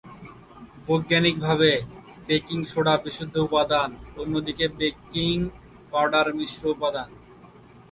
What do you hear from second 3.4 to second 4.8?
উপাদান, অন্যদিকে